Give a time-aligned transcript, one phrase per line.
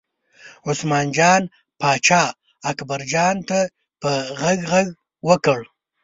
[0.67, 1.43] عثمان جان
[1.79, 2.23] پاچا
[2.69, 3.59] اکبرجان ته
[4.01, 4.87] په غږ غږ
[5.27, 5.59] وکړ.